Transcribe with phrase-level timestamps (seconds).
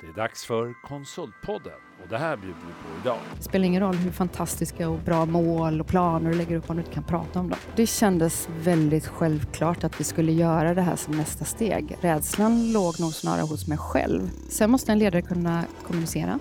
[0.00, 3.18] Det är dags för Konsultpodden och det här bjuder vi på idag.
[3.36, 6.76] Det spelar ingen roll hur fantastiska och bra mål och planer du lägger upp om
[6.76, 7.58] du inte kan prata om dem.
[7.76, 11.96] Det kändes väldigt självklart att vi skulle göra det här som nästa steg.
[12.00, 14.30] Rädslan låg nog snarare hos mig själv.
[14.48, 16.38] Sen måste en ledare kunna kommunicera.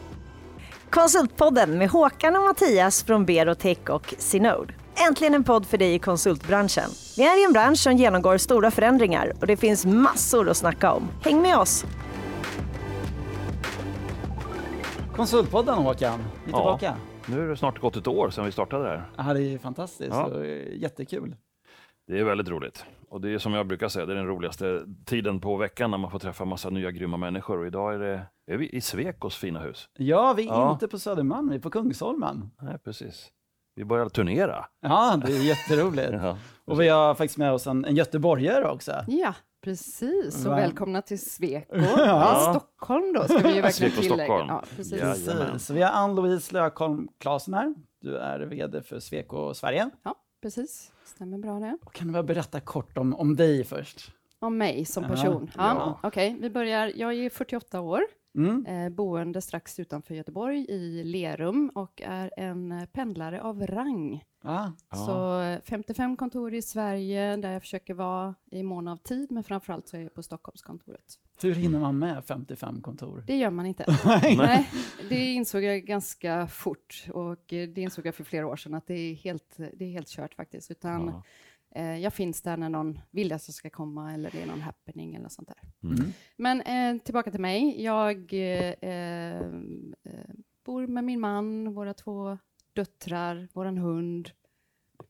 [0.89, 4.73] Konsultpodden med Håkan och Mattias från Berotech och Synode.
[5.09, 6.89] Äntligen en podd för dig i konsultbranschen.
[7.17, 10.91] Vi är i en bransch som genomgår stora förändringar och det finns massor att snacka
[10.91, 11.07] om.
[11.23, 11.85] Häng med oss!
[15.16, 16.77] Konsultpodden Håkan, vi är Ja.
[16.77, 16.95] tillbaka.
[17.27, 19.03] Nu är det snart gått ett år sedan vi startade det här.
[19.27, 20.23] Ja, det är fantastiskt Ja.
[20.26, 20.45] och
[20.76, 21.36] jättekul.
[22.08, 22.86] Det är väldigt roligt.
[23.09, 25.98] Och det är som jag brukar säga, det är den roligaste tiden på veckan när
[25.98, 27.59] man får träffa massa nya grymma människor.
[27.59, 28.22] Och idag är, det,
[28.53, 29.89] är vi i Svekos fina hus.
[29.98, 30.72] Ja, vi är Ja.
[30.72, 32.52] inte på Södermalm, vi är på Kungsholmen.
[32.61, 33.30] Nej, precis.
[33.75, 34.66] Vi börjar turnera.
[34.81, 36.11] Ja, det är jätteroligt.
[36.22, 36.38] Ja.
[36.66, 38.91] och vi har faktiskt med oss en, en göteborgare också.
[39.08, 40.45] Ja, precis.
[40.45, 40.55] Och Va?
[40.58, 41.76] välkomna till Sweco.
[41.98, 42.49] Ja.
[42.52, 44.23] Stockholm då, ska vi ju verkligen Sweco tillägga.
[44.26, 44.48] Stockholm.
[44.49, 45.02] Ja, precis.
[45.02, 45.66] Precis.
[45.66, 47.73] Så vi har Ann-Louise Lökholm Klasen här.
[48.02, 49.89] Du är vd för Sweco Sverige.
[50.03, 50.91] Ja, precis.
[51.06, 51.78] Stämmer bra det.
[51.86, 54.11] Och kan du väl berätta kort om, om dig först?
[54.39, 55.52] Om mig som person.
[55.58, 55.64] Ja,
[56.02, 56.08] ja.
[56.08, 56.91] Okej, vi börjar.
[56.95, 58.02] Jag är 48 år.
[58.36, 58.66] Mm.
[58.66, 64.23] eh, boende strax utanför Göteborg i Lerum och är en eh, pendlare av rang.
[64.44, 64.72] Ja.
[64.92, 69.44] Så eh, 55 kontor i Sverige där jag försöker vara i mån av tid, men
[69.44, 71.20] framförallt så är jag på Stockholmskontoret.
[71.42, 73.23] Hur hinner man med 55 kontor?
[73.28, 73.86] Det gör man inte.
[74.38, 74.70] Nej.
[75.09, 78.88] Det insåg jag ganska fort och eh, det insåg jag för flera år sedan att
[78.88, 80.72] det är helt, det är helt kört faktiskt.
[80.72, 81.23] Utan Ja.
[81.75, 84.61] Eh, jag finns där när någon vill att jag ska komma eller det är någon
[84.61, 85.89] happening eller sånt där.
[85.89, 86.11] Mm.
[86.38, 87.83] Men eh, tillbaka till mig.
[87.83, 89.47] Jag eh, eh,
[90.66, 92.38] bor med min man, våra två
[92.73, 94.29] döttrar, våran hund.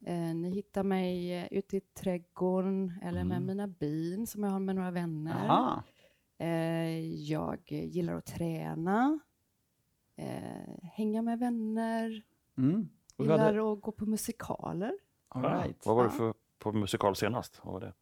[0.06, 3.45] Eh, ni hittar mig eh, ute i trädgården eller med Mm.
[3.47, 5.45] mina bin som jag har med några vänner.
[5.47, 5.84] Jaha.
[6.38, 9.19] Eh, jag gillar att träna,
[10.17, 12.23] eh, hänga med vänner,
[12.58, 12.89] Mm.
[13.16, 14.94] Vad, hade, gillar att gå på musikaler.
[15.28, 15.85] all right.
[15.85, 17.59] Vad var det för på musikal senast?
[17.63, 17.94] Vad var det?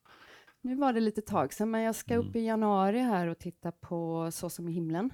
[0.61, 2.37] Nu var det lite tag sedan, men jag ska upp Mm.
[2.37, 5.13] i januari här och titta på Så som i himlen.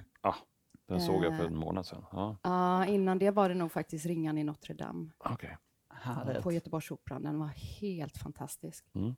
[0.88, 1.50] Den såg jag för Eh.
[1.50, 2.04] en månad sedan.
[2.12, 5.56] Ja, Ja, innan det var det nog faktiskt Ringan i Notre Dame okej.
[5.90, 6.42] Härligt.
[6.42, 7.22] på Göteborgsoperan.
[7.22, 7.46] Den var
[7.80, 8.84] helt fantastisk.
[8.94, 9.14] Mm.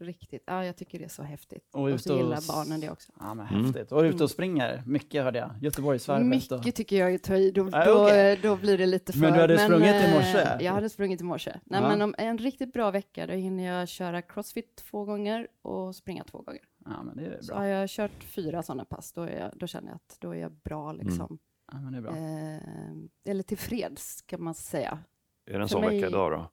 [0.00, 0.42] Riktigt.
[0.46, 1.74] Ja, jag tycker det är så häftigt.
[1.74, 3.12] Och Och, så och gillar barnen det också.
[3.20, 3.64] Ja, men Mm.
[3.64, 3.92] häftigt.
[3.92, 5.50] Och ute och springer, mycket hörde jag.
[5.60, 6.52] Göteborgsvarvet.
[6.52, 7.50] och- Mycket tycker jag är ta i.
[7.50, 8.38] Då, Ja, då, okej.
[8.42, 9.20] då blir det lite för...
[9.20, 10.64] Men du hade sprungit i eh, morse?
[10.64, 11.60] Jag hade sprungit i morse.
[11.64, 11.88] Nej, Ja.
[11.88, 16.24] men om en riktigt bra vecka, då hinner jag köra crossfit två gånger och springa
[16.24, 16.62] två gånger.
[16.84, 17.56] Ja, men det är Så bra.
[17.56, 20.38] har jag kört fyra sådana pass, då, är jag, då känner jag att då är
[20.40, 21.38] jag bra liksom.
[21.72, 22.16] Ja, men det är bra.
[22.16, 24.98] Eh, eller tillfreds kan man säga.
[25.46, 26.50] Är det en sån mig- vecka idag då?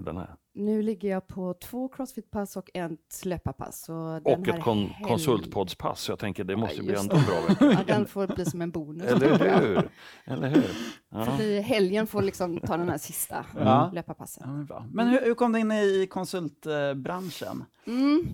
[0.00, 0.36] Den här.
[0.60, 3.80] Nu ligger jag på två crossfit-pass och ett löparpass.
[3.84, 3.92] Så
[4.24, 6.08] den Och här ett kon- helg- konsultpodspass.
[6.08, 7.64] Jag tänker det måste Ja, bli en bra vecka.
[7.86, 9.06] Ja, den får bli som en bonus.
[9.06, 9.90] Eller hur?
[10.24, 10.70] Eller hur?
[11.12, 11.24] Ja.
[11.24, 13.90] För i helgen får liksom ta den här sista Ja.
[13.94, 14.42] löparpassen.
[14.46, 14.86] Ja, men bra.
[14.92, 17.64] Men hur, hur kom du in i konsultbranschen?
[17.86, 18.26] Mm.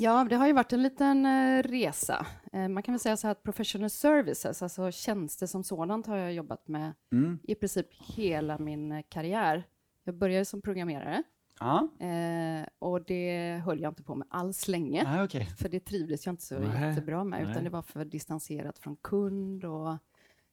[0.00, 2.26] Ja, det har ju varit en liten eh, resa.
[2.52, 6.16] Eh, man kan väl säga så här att professional services, alltså tjänster som sådant, har
[6.16, 7.38] jag jobbat med Mm.
[7.42, 7.86] i princip
[8.16, 9.64] hela min eh, karriär.
[10.06, 11.22] Jag började som programmerare
[11.60, 15.04] Ja, eh, och det höll jag inte på med alls länge.
[15.06, 15.46] ah, okej.
[15.58, 17.50] För det trivdes jag inte så Nej, jättebra med, nej.
[17.50, 19.64] utan det var för distanserat från kund.
[19.64, 19.96] Och,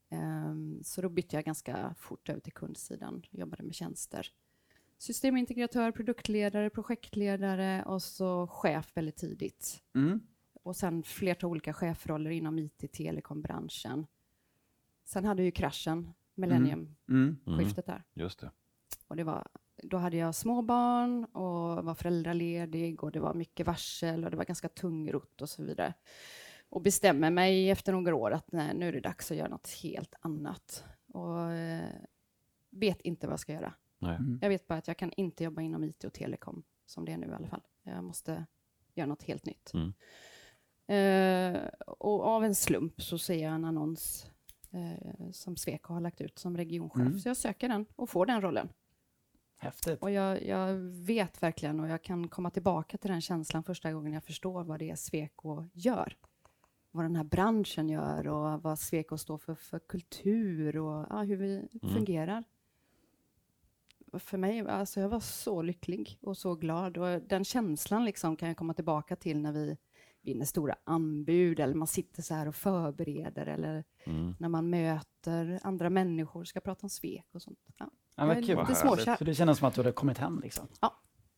[0.10, 4.28] ehm, så då bytte jag ganska fort över till kundsidan, jobbade med tjänster.
[4.98, 9.84] Systemintegratör, produktledare, projektledare och så chef väldigt tidigt.
[9.96, 10.20] Mm.
[10.64, 14.06] Och sen flertal olika chefroller inom IT-telekombranschen.
[15.06, 17.98] Sen hade ju kraschen, millenniumskiftet Mm.
[17.98, 18.04] där.
[18.14, 18.52] Just det.
[19.14, 19.48] Och det var,
[19.84, 24.38] då hade jag små barn och var föräldraledig och det var mycket varsel och det
[24.38, 25.94] var ganska tungrott och så vidare.
[26.70, 29.70] Och bestämmer mig efter några år att nej, nu är det dags att göra något
[29.84, 30.84] helt annat.
[31.08, 31.90] Och eh,
[32.70, 33.74] vet inte vad jag ska göra.
[34.00, 34.16] Nej.
[34.16, 34.40] Mm.
[34.42, 37.18] Jag vet bara att jag kan inte jobba inom IT och telekom som det är
[37.18, 37.64] nu i alla fall.
[37.84, 38.46] Jag måste
[38.94, 39.72] göra något helt nytt.
[39.74, 39.94] Mm.
[40.88, 44.30] Eh, och av en slump så ser jag en annons
[44.72, 47.02] eh, som Sweco har lagt ut som regionchef.
[47.02, 47.20] Mm.
[47.20, 48.70] Så jag söker den och får den rollen.
[49.64, 50.02] Häftigt.
[50.02, 50.74] Och jag, jag
[51.06, 54.80] vet verkligen och jag kan komma tillbaka till den känslan första gången jag förstår vad
[54.80, 56.18] det är Sweco gör.
[56.92, 61.36] Vad den här branschen gör och vad Sweco står för, för kultur och ja, hur
[61.38, 62.44] vi fungerar.
[64.12, 68.36] Och För mig, alltså jag var så lycklig och så glad och den känslan liksom
[68.36, 69.78] kan jag komma tillbaka till när vi
[70.22, 74.36] vinner stora anbud eller man sitter så här och förbereder eller Mm.
[74.40, 77.60] när man möter andra människor, ska prata om svek och sånt.
[77.78, 78.60] Ja, Ja, vad kul.
[78.60, 79.16] lite småkär.
[79.16, 80.68] För det kändes som att du hade kommit hem liksom.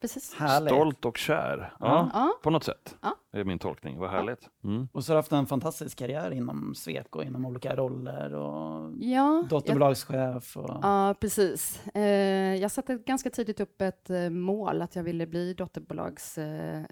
[0.01, 0.33] precis.
[0.33, 0.73] Härligt.
[0.73, 1.73] Stolt och kär.
[1.79, 2.09] Ja, Ja.
[2.13, 2.39] Ja.
[2.43, 2.97] På något sätt.
[3.01, 3.15] Ja.
[3.31, 3.99] Det är min tolkning.
[3.99, 4.49] Vad härligt.
[4.63, 4.87] Mm.
[4.91, 9.43] Och så har du haft en fantastisk karriär inom Sweco, inom olika roller och Ja,
[9.49, 10.57] dotterbolagschef.
[10.57, 10.79] Och...
[10.81, 11.87] ja, precis.
[11.93, 16.83] Eh, jag satte ganska tidigt upp ett eh, mål att jag ville bli dotterbolags eh,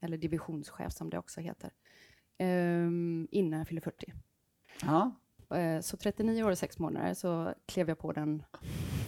[0.00, 1.70] eller divisionschef som det också heter,
[2.38, 2.46] eh,
[3.30, 4.12] innan jag fyller 40.
[4.82, 5.12] Ja,
[5.82, 8.42] Så 39 år och 6 månader så klev jag på den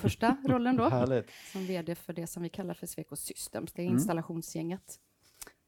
[0.01, 1.31] första rollen då, härligt.
[1.53, 3.97] som VD för det som vi kallar för Sweco Systems, det är Mm.
[3.97, 5.01] installationsgänget.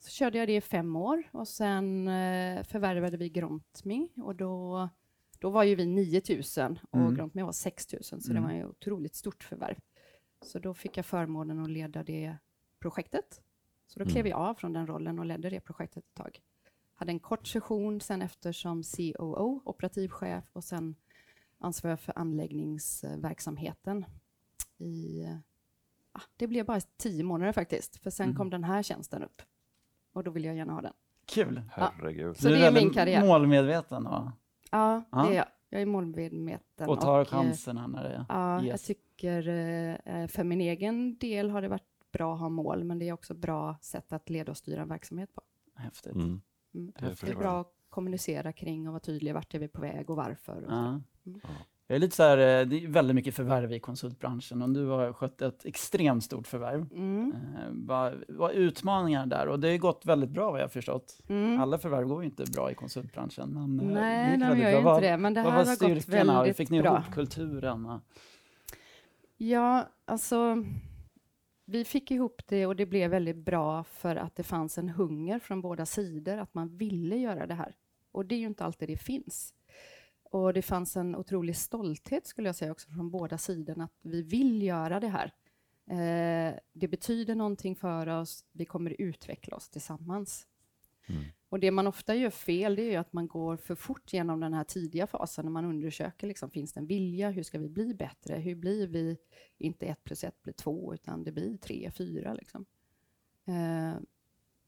[0.00, 4.88] Så körde jag det i fem år och sen eh, förvärvade vi Grontme och då,
[5.38, 7.14] då var ju vi 9000 och Mm.
[7.14, 8.42] Grontme var 6000 så Mm.
[8.42, 9.76] det var ett otroligt stort förvärv.
[10.44, 12.36] Så då fick jag förmånen att leda det
[12.80, 13.40] projektet.
[13.86, 14.30] Så då klev Mm.
[14.30, 16.40] jag av från den rollen och ledde det projektet ett tag.
[17.00, 20.94] Hade en kort session sen efter som COO, operativ chef och sen
[21.58, 24.04] ansvarig för anläggningsverksamheten
[24.78, 25.24] i
[26.12, 28.36] ah, det blev bara tio månader faktiskt, för sen Mm.
[28.36, 29.42] kom den här tjänsten upp.
[30.12, 30.92] Och då ville jag gärna ha den.
[31.26, 31.62] Kul.
[31.72, 32.36] Herregud.
[32.36, 33.26] Så du det är väldigt min karriär.
[33.26, 34.30] målmedveten och,
[34.70, 35.22] Ja, Ja.
[35.22, 35.46] det är jag.
[35.70, 36.88] Jag är målmedveten.
[36.88, 38.84] och tar eh, chanserna när det Ja, jag Yes.
[38.86, 43.08] tycker eh, för min egen del har det varit bra att ha mål, men det
[43.08, 45.42] är också bra sätt att leda och styra en verksamhet på.
[45.76, 46.14] är häftigt.
[46.14, 46.40] Mm.
[46.74, 46.92] Mm.
[47.00, 50.10] Det Det är bra att kommunicera kring och vara tydlig vart är vi på väg
[50.10, 50.56] och varför.
[50.56, 50.74] Och så.
[50.74, 51.00] Ja.
[51.26, 51.40] Mm.
[51.90, 54.86] Jag är lite så här, eh, det är väldigt mycket förvärv i konsultbranschen och du
[54.86, 56.86] har skött ett extremt stort förvärv.
[56.92, 57.32] Mm.
[57.32, 59.48] Eh, vad, vad är utmaningar där?
[59.48, 61.20] Och det har gått väldigt bra vad jag har förstått.
[61.28, 61.60] Mm.
[61.60, 63.50] Alla förvärv går ju inte bra i konsultbranschen.
[63.54, 64.78] Men, eh, det Nej, gick de väldigt gör ju bra.
[64.80, 66.32] inte Vad- det, men det Vad här var har gått styrkorna?
[66.32, 66.92] Hur väldigt fick ni bra.
[67.02, 68.00] ihop kulturen?
[69.36, 70.64] Ja, alltså
[71.70, 75.38] vi fick ihop det och det blev väldigt bra för att det fanns en hunger
[75.38, 77.74] från båda sidor att man ville göra det här.
[78.12, 79.54] Och det är ju inte alltid det finns.
[80.22, 84.22] Och det fanns en otrolig stolthet skulle jag säga också från båda sidorna att vi
[84.22, 85.32] vill göra det här.
[85.90, 90.46] Eh, det betyder någonting för oss, vi kommer utveckla oss tillsammans.
[91.08, 91.24] Mm.
[91.48, 94.40] Och det man ofta gör fel, det är ju att man går för fort genom
[94.40, 97.68] den här tidiga fasen när man undersöker, liksom, finns det en vilja, hur ska vi
[97.68, 99.16] bli bättre, hur blir vi,
[99.58, 102.66] inte ett plus ett blir två, utan det blir tre, fyra liksom.
[103.44, 104.00] Eh,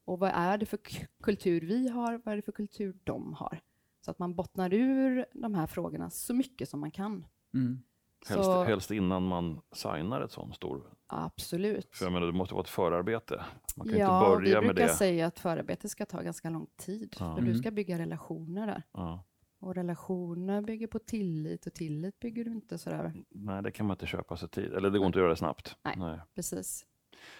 [0.04, 0.78] och vad är det för
[1.22, 3.60] kultur vi har, vad är det för kultur de har?
[4.00, 7.26] Så att man bottnar ur de här frågorna så mycket som man kan.
[7.54, 7.82] mm.
[8.28, 10.82] Helst, Så, helst innan man signar ett sånt stor...
[11.06, 11.96] absolut.
[11.96, 13.44] För jag menar, det måste vara ett förarbete.
[13.76, 14.94] Man kan Ja, inte börja vi med brukar det.
[14.98, 17.34] säga att förarbete ska ta ganska lång tid, Ja.
[17.34, 17.58] för du Mm.
[17.58, 18.82] ska bygga relationer där.
[18.92, 19.24] Ja.
[19.60, 23.12] Och relationer bygger på tillit och tillit bygger du inte sådär.
[23.28, 24.72] Nej, det kan man inte köpa sig tid.
[24.74, 25.76] Eller det går inte att göra det snabbt.
[25.96, 26.18] Nej.
[26.34, 26.86] Precis.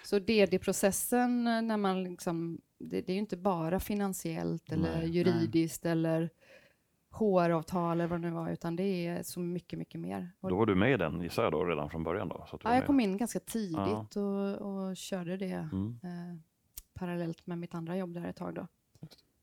[0.05, 5.87] Så DD-processen när man liksom, det, det är ju inte bara finansiellt eller Nej, juridiskt
[5.87, 6.31] eller
[7.11, 10.31] HR-avtal eller vad det nu var, utan det är så mycket, mycket mer.
[10.41, 12.45] Då var du med i den, gissar jag då, redan från början då?
[12.51, 14.55] Så ja, jag kom in ganska tidigt och,
[14.89, 15.99] och körde det Mm.
[16.03, 16.39] eh,
[16.95, 18.67] parallellt med mitt andra jobb där ett tag då.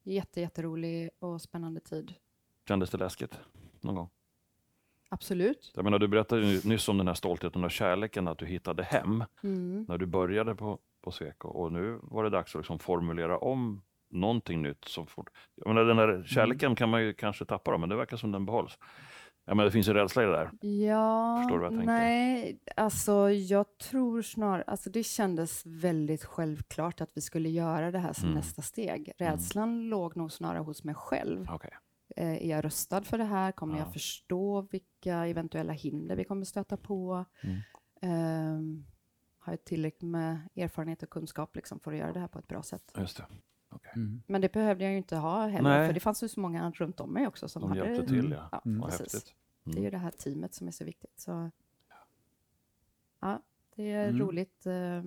[0.03, 2.13] Jätte, jätterolig och spännande tid.
[2.67, 3.39] Kändes det läskigt
[3.81, 4.09] någon gång?
[5.09, 5.71] Absolut.
[5.75, 9.23] Jag menar, du berättade nyss om den här stoltheten och kärleken, att du hittade hem
[9.43, 9.85] Mm.
[9.89, 11.47] när du började på, på Sweco.
[11.47, 14.85] Och nu var det dags att liksom formulera om någonting nytt.
[14.85, 15.29] Så fort.
[15.55, 18.31] Jag menar, den där kärleken kan man ju kanske tappa, då, men det verkar som
[18.31, 18.77] den behålls.
[19.45, 20.51] Jag menar, det finns en rädsla i det där.
[20.87, 21.85] Ja, Förstår du vad jag tänker?
[21.93, 27.99] nej, alltså jag tror snarare, alltså det kändes väldigt självklart att vi skulle göra det
[27.99, 28.35] här som Mm.
[28.37, 29.11] nästa steg.
[29.17, 31.47] Rädslan låg nog snarare hos mig själv.
[31.51, 31.71] Okej.
[32.15, 33.51] Eh, är jag röstad för det här?
[33.51, 33.79] Kommer Ja.
[33.83, 37.25] jag förstå vilka eventuella hinder vi kommer stöta på?
[37.43, 37.57] Mm.
[38.01, 38.85] Ehm,
[39.39, 42.47] har jag tillräckligt med erfarenhet och kunskap liksom för att göra det här på ett
[42.47, 42.91] bra sätt?
[42.97, 43.25] Just det.
[43.77, 43.91] Okej.
[43.95, 44.21] Mm.
[44.27, 45.87] Men det behövde jag ju inte ha heller, Nej.
[45.87, 47.85] för det fanns ju så många runt om mig också som De hade...
[47.93, 48.49] hjälpte till, ja.
[48.51, 48.81] Ja, Mm.
[48.81, 48.99] Precis.
[49.13, 49.35] häftigt.
[49.63, 51.19] Det är ju det här teamet som är så viktigt.
[51.19, 51.51] Så,
[53.19, 53.41] ja,
[53.75, 54.19] det är Mm.
[54.21, 54.65] roligt.
[54.65, 55.03] eh,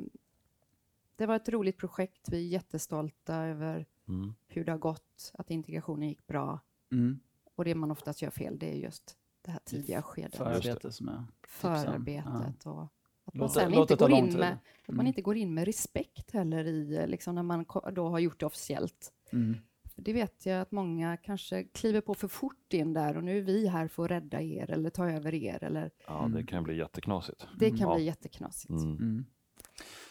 [1.16, 2.28] Det var ett roligt projekt.
[2.28, 4.34] Vi är jättestolta över Mm.
[4.46, 6.60] hur det har gått, att integrationen gick bra.
[6.92, 7.20] Mm.
[7.54, 10.36] Och det man oftast gör fel, det är just det här tidiga skedet.
[10.36, 11.24] Förarbete som är...
[11.48, 12.88] Förarbetet och
[13.30, 15.06] att man Låt, sen låt inte går in med, att man Mm.
[15.06, 19.12] inte går in med respekt heller i, liksom när man då har gjort det officiellt.
[19.32, 19.56] Mm.
[19.96, 23.42] Det vet jag att många kanske kliver på för fort in där och nu är
[23.42, 26.76] vi här för att rädda er eller ta över er eller Ja, det kan bli
[26.76, 27.46] jätteknasigt.
[27.58, 27.94] det kan Ja.
[27.94, 28.70] bli jätteknasigt.
[28.70, 28.96] Mm.
[28.96, 29.24] Mm.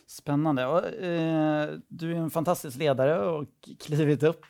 [0.06, 0.66] Spännande.
[0.66, 3.46] Och, eh, du är en fantastisk ledare och
[3.80, 4.46] klivit upp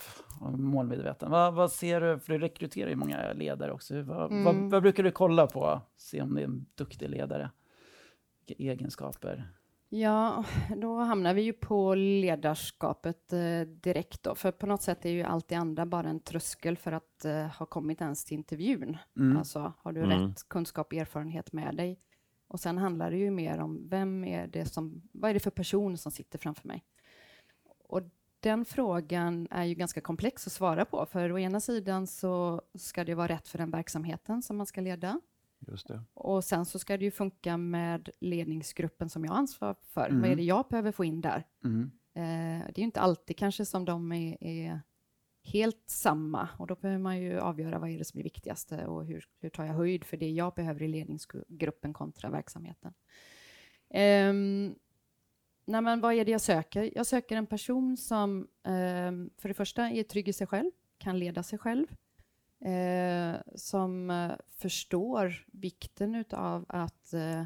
[0.51, 1.31] målmedveten.
[1.31, 4.01] Vad, vad ser du, för du rekryterar ju många ledare också.
[4.01, 4.43] Vad, Mm.
[4.43, 5.81] vad, vad brukar du kolla på?
[5.97, 7.51] Se om det är en duktig ledare.
[8.49, 9.47] Vilka egenskaper?
[9.89, 10.43] Ja,
[10.77, 15.23] då hamnar vi ju på ledarskapet eh, direkt då, för på något sätt är ju
[15.23, 18.97] allt det andra bara en tröskel för att eh, ha kommit ens till intervjun.
[19.17, 19.37] Mm.
[19.37, 20.27] Alltså, har du Mm.
[20.27, 21.99] rätt kunskap och erfarenhet med dig?
[22.47, 25.51] Och sen handlar det ju mer om vem är det som, vad är det för
[25.51, 26.83] person som sitter framför mig?
[27.87, 28.01] Och
[28.39, 33.03] den frågan är ju ganska komplex att svara på, för å ena sidan så ska
[33.03, 35.21] det vara rätt för den verksamheten som man ska leda.
[36.13, 40.09] Och sen så ska det ju funka med ledningsgruppen som jag ansvarar för.
[40.09, 40.21] Mm.
[40.21, 41.43] Vad är det jag behöver få in där?
[41.63, 41.91] Mm.
[42.13, 44.81] Eh, det är ju inte alltid kanske som de är, är
[45.43, 49.05] helt samma och då behöver man ju avgöra vad är det som är viktigaste och
[49.05, 52.93] hur, hur tar jag höjd för det jag behöver i ledningsgruppen kontra verksamheten.
[53.89, 54.75] Um,
[55.65, 56.91] nej men vad är det jag söker?
[56.95, 61.19] Jag söker en person som um, för det första är trygg i sig själv, kan
[61.19, 61.87] leda sig själv,
[62.65, 67.43] uh, som uh, förstår vikten av att uh,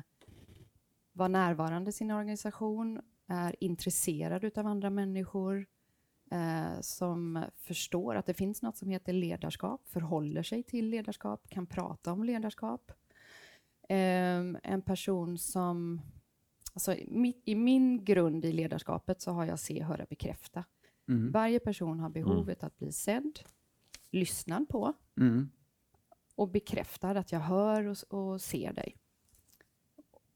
[1.14, 5.66] vara närvarande i sin organisation, är intresserad av andra människor,
[6.32, 11.66] eh, som förstår att det finns något som heter ledarskap, förhåller sig till ledarskap, kan
[11.66, 12.92] prata om ledarskap.
[13.90, 16.02] Eh, en person som...
[16.74, 20.64] Alltså, i, I min grund i ledarskapet så har jag se, höra, bekräfta.
[21.08, 21.32] Mm.
[21.32, 23.40] Varje person har behovet att bli sedd,
[24.14, 25.50] lyssnad på Mm.
[26.36, 28.98] och bekräftad att jag hör och, och ser dig.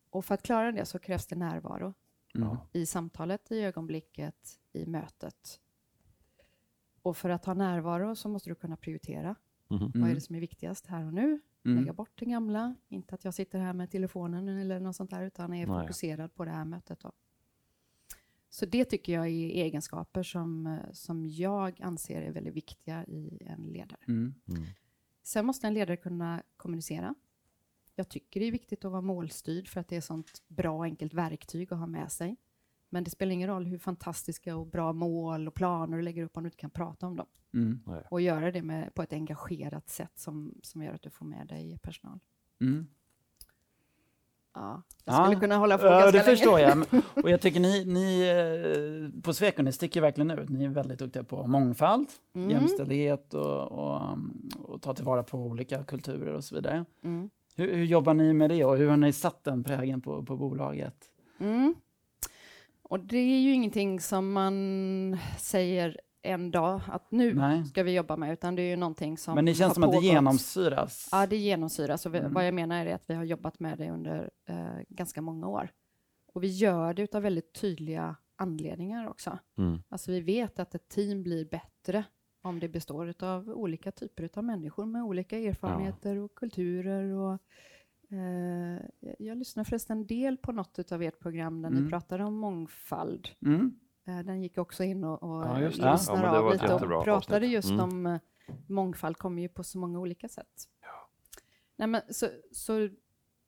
[0.09, 1.93] Och för att klara det så krävs det närvaro
[2.35, 2.57] Mm.
[2.71, 5.59] i samtalet, i ögonblicket, i mötet.
[7.01, 9.35] Och för att ha närvaro så måste du kunna prioritera.
[9.67, 9.91] Mhm.
[9.95, 11.39] Vad är det som är viktigast här och nu?
[11.65, 11.77] Mm.
[11.79, 12.75] Lägga bort det gamla.
[12.87, 15.81] Inte att jag sitter här med telefonen eller något sånt där, utan är Nej.
[15.81, 16.99] fokuserad på det här mötet.
[16.99, 17.11] Då.
[18.49, 23.37] Så det tycker jag är egenskaper som, eh, som jag anser är väldigt viktiga i
[23.41, 23.99] en ledare.
[24.07, 24.33] Mm.
[24.47, 24.63] Mm.
[25.23, 27.15] Sen måste en ledare kunna kommunicera.
[27.95, 30.77] Jag tycker det är viktigt att vara målstyrd för att det är ett sånt bra
[30.77, 32.35] och enkelt verktyg att ha med sig.
[32.89, 36.37] Men det spelar ingen roll hur fantastiska och bra mål och planer du lägger upp
[36.37, 37.27] om du inte kan prata om dem.
[37.53, 37.79] Mm.
[38.09, 41.47] Och göra det med, på ett engagerat sätt som, som gör att du får med
[41.47, 42.19] dig personal.
[42.61, 42.87] Mm.
[44.59, 45.23] Ja, jag Ja.
[45.25, 46.37] skulle kunna hålla på Ja, ganska det länge.
[46.37, 46.85] förstår jag.
[47.23, 48.21] Och jag tycker ni, ni
[49.15, 50.49] eh, på Sweco, ni sticker verkligen ut.
[50.49, 52.49] Ni är väldigt duktiga på mångfald, Mm.
[52.49, 54.01] jämställdhet och, och,
[54.63, 56.85] och ta tillvara på olika kulturer och så vidare.
[57.03, 57.29] Mm.
[57.55, 60.37] Hur, hur jobbar ni med det och hur har ni satt den prägen på, på
[60.37, 60.95] bolaget?
[61.39, 61.75] Mm.
[62.83, 67.65] Och det är ju ingenting som man säger en dag att nu Nej.
[67.65, 69.89] ska vi jobba med, utan det är ju någonting som Men det känns som att
[69.91, 70.03] det pågått.
[70.11, 71.09] genomsyras.
[71.11, 72.05] Ja, det genomsyras.
[72.05, 72.33] Och vi, Mm.
[72.33, 75.69] vad jag menar är att vi har jobbat med det under eh, ganska många år.
[76.33, 79.39] Och vi gör det av väldigt tydliga anledningar också.
[79.57, 79.79] Mm.
[79.89, 82.03] Alltså vi vet att ett team blir bättre
[82.41, 87.03] om det består av olika typer av människor med olika erfarenheter och kulturer.
[87.13, 87.33] Och,
[88.17, 88.81] eh,
[89.19, 91.83] jag lyssnar förresten en del på något av ert program där Mm.
[91.83, 93.29] ni pratade om mångfald.
[93.45, 93.79] Mm.
[94.07, 97.51] Eh, den gick också in och, och Ja, lyssnade Ja, av lite och pratade avsnitt.
[97.51, 97.79] just Mm.
[97.83, 98.19] om eh,
[98.67, 100.69] mångfald kommer ju på så många olika sätt.
[101.75, 102.89] Nej, men så, så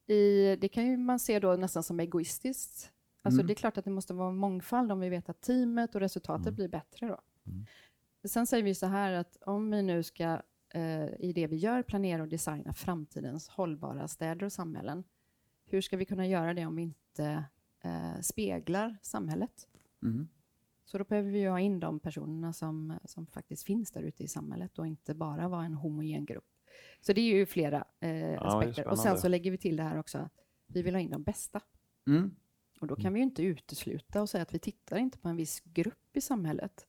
[0.07, 2.91] i, det kan ju man se då nästan som egoistiskt.
[3.21, 3.47] Alltså Mm.
[3.47, 6.45] det är klart att det måste vara mångfald om vi vet att teamet och resultatet
[6.47, 6.55] Mm.
[6.55, 7.19] blir bättre då.
[7.47, 7.65] Mm.
[8.23, 10.41] Sen säger vi så här att om vi nu ska
[10.73, 15.03] eh, i det vi gör planera och designa framtidens hållbara städer och samhällen.
[15.65, 17.43] Hur ska vi kunna göra det om vi inte
[17.83, 19.67] eh, speglar samhället?
[20.89, 20.91] Mm.
[20.91, 24.27] Så då behöver vi ha in de personerna som, som faktiskt finns där ute i
[24.27, 26.45] samhället och inte bara vara en homogen grupp.
[27.01, 28.87] Så det är ju flera eh, är aspekter.
[28.87, 30.33] Och sen så lägger vi till det här också att
[30.67, 31.61] vi vill ha in de bästa.
[32.07, 32.35] Mm.
[32.79, 35.35] Och då kan vi ju inte utesluta och säga att vi tittar inte på en
[35.35, 36.87] viss grupp i samhället.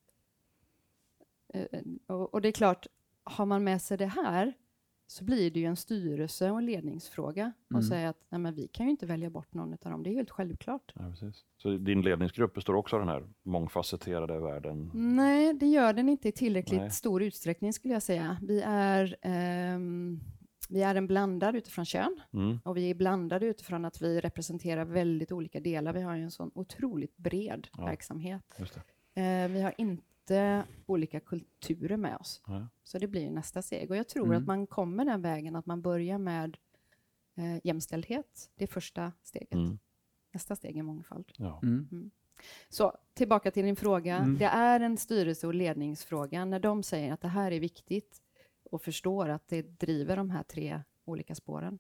[1.49, 2.87] Eh, och, och det är klart,
[3.23, 4.55] har man med sig det här
[5.11, 7.83] så blir det ju en styrelse och en ledningsfråga och Mm.
[7.83, 10.15] säga att nej, men vi kan ju inte välja bort någon av dem, det är
[10.15, 10.93] helt självklart.
[10.95, 11.45] Ja, precis.
[11.57, 14.91] Så din ledningsgrupp består också av den här mångfacetterade världen?
[14.95, 16.91] Nej, det gör den inte i tillräckligt Nej.
[16.91, 18.37] stor utsträckning skulle jag säga.
[18.43, 20.21] Vi är, ehm,
[20.69, 22.59] vi är en blandad utifrån kön Mm.
[22.65, 25.93] och vi är blandade utifrån att vi representerar väldigt olika delar.
[25.93, 27.85] Vi har ju en sån otroligt bred Ja.
[27.85, 28.43] verksamhet.
[29.15, 30.03] Eh, vi har inte
[30.87, 32.43] olika kulturer med oss.
[32.47, 32.69] Ja.
[32.83, 33.91] Så det blir nästa steg.
[33.91, 34.39] Och jag tror Mm.
[34.39, 36.57] att man kommer den vägen, att man börjar med
[37.35, 38.51] eh, jämställdhet.
[38.55, 39.55] Det är första steget.
[39.55, 39.79] Mm.
[40.33, 41.33] Nästa steg är mångfald.
[41.37, 41.61] Ja.
[41.63, 42.11] Mm.
[42.69, 44.17] Så tillbaka till din fråga.
[44.17, 44.39] Mm.
[44.39, 46.45] Det är en styrelse och ledningsfråga.
[46.45, 48.23] När de säger att det här är viktigt
[48.71, 51.79] och förstår att det driver de här tre olika spåren,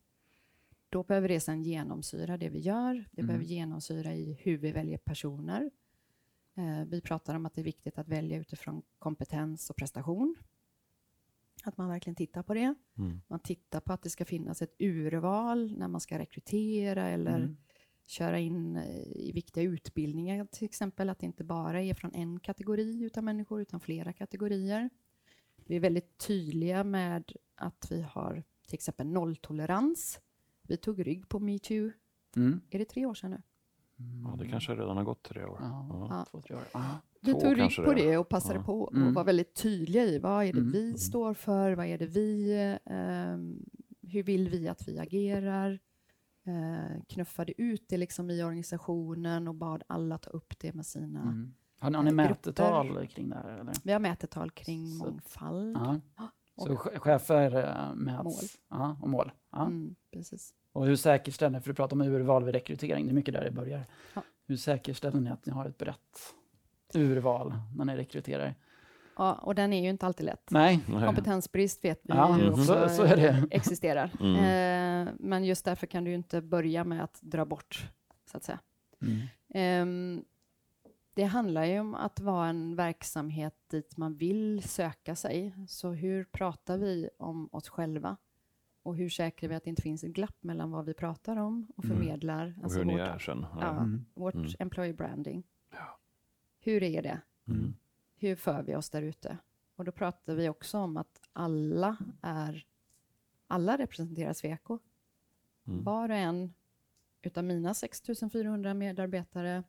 [0.88, 2.94] då behöver det sedan genomsyra det vi gör.
[3.12, 3.26] Det Mm.
[3.26, 5.70] behöver genomsyra i hur vi väljer personer.
[6.60, 10.36] Eh, vi pratar om att det är viktigt att välja utifrån kompetens och prestation.
[11.64, 12.74] Att man verkligen tittar på det.
[12.98, 13.20] Mm.
[13.28, 17.56] Man tittar på att det ska finnas ett urval när man ska rekrytera eller Mm.
[18.06, 22.40] köra in eh, i viktiga utbildningar till exempel, att det inte bara är från en
[22.40, 24.90] kategori utav människor utan flera kategorier.
[25.66, 30.20] Vi är väldigt tydliga med att vi har till exempel nolltolerans.
[30.62, 31.90] Vi tog rygg på metoo
[32.36, 32.60] Mm.
[32.70, 33.42] Är det tre år sedan nu?
[34.24, 35.58] Ja, det kanske redan har gått tre år.
[35.60, 36.24] Ja, Ja.
[36.30, 36.62] två, tre år.
[37.24, 38.62] Två tog rygg på det och passade Ja.
[38.62, 39.14] på och Mm.
[39.14, 40.72] var väldigt tydliga i vad är det Mm.
[40.72, 42.52] vi står för, vad är det vi,
[42.86, 43.64] ehm,
[44.02, 45.78] hur vill vi att vi agerar?
[46.46, 51.22] Eh, knuffade ut det liksom i organisationen och bad alla ta upp det med sina...
[51.22, 51.54] Mm.
[51.78, 53.58] Har, ni- har ni Eh, mätetal kring det här?
[53.58, 53.74] Eller?
[53.84, 55.76] Vi har mätetal kring Så- mångfald.
[55.76, 56.00] Ja.
[56.56, 57.56] Och- Så che- chefer
[57.90, 58.24] äh, mäts?
[58.24, 58.34] Mål.
[58.80, 59.32] Ja, och mål.
[59.52, 59.66] Ja.
[59.66, 60.54] Mm, precis.
[60.72, 63.44] Och hur säkerställer ni, för du pratar om urval vid rekrytering, det är mycket där
[63.44, 63.84] det börjar.
[64.14, 64.22] Ja.
[64.46, 66.34] Hur säkerställer ni att ni har ett brett
[66.94, 68.54] urval när ni rekryterar?
[69.16, 70.50] Ja, och den är ju inte alltid lätt.
[70.50, 70.80] Nej.
[70.86, 73.46] Kompetensbrist vet vi ja, också så, så är det.
[73.50, 74.10] existerar.
[74.20, 75.08] Mm.
[75.08, 77.88] Eh, men just därför kan du ju inte börja med att dra bort,
[78.30, 78.58] så att säga.
[79.02, 79.20] Mm.
[79.48, 80.24] Ehm,
[81.14, 85.54] det handlar ju om att vara en verksamhet dit man vill söka sig.
[85.68, 88.16] Så hur pratar vi om oss själva?
[88.82, 91.66] Och hur säkrar vi att det inte finns ett glapp mellan vad vi pratar om
[91.76, 91.96] och Mm.
[91.96, 92.54] förmedlar?
[92.58, 93.46] Och Alltså hur ni vårt, är sen.
[93.60, 94.04] ja, Mm.
[94.14, 94.48] vårt Mm.
[94.58, 95.42] employer branding.
[95.70, 95.98] Ja.
[96.60, 97.20] Hur är det?
[97.48, 97.74] Mm.
[98.16, 99.38] Hur för vi oss där ute?
[99.76, 102.66] Och då pratar vi också om att alla är,
[103.46, 104.78] alla representerar Sweco.
[105.66, 105.84] Mm.
[105.84, 106.54] Var och en
[107.22, 109.64] utav mina 6400 medarbetare